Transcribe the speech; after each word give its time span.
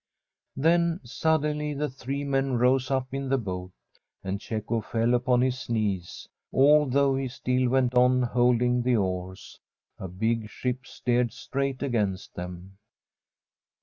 Then 0.55 0.99
suddertly 1.03 1.75
the 1.75 1.87
three 1.87 2.23
men 2.23 2.53
rose 2.53 2.89
up 2.89 3.13
in 3.13 3.29
the 3.29 3.37
boat; 3.37 3.71
and 4.23 4.41
Cecco 4.41 4.81
fell 4.81 5.13
upon 5.13 5.41
his 5.41 5.69
knees, 5.69 6.27
although 6.51 7.15
he 7.15 7.27
still 7.27 7.69
went 7.69 7.93
on 7.93 8.23
holding 8.23 8.81
the 8.81 8.95
oars. 8.95 9.59
A 9.99 10.07
big 10.07 10.49
ship 10.49 10.87
steered 10.87 11.31
straight 11.31 11.83
against 11.83 12.33
them. 12.33 12.79